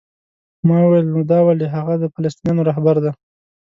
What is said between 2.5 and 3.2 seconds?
رهبر دی؟